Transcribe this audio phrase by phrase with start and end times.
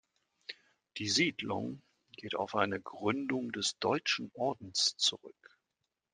[0.97, 5.59] Die Siedlung geht auf eine Gründung des Deutschen Ordens zurück.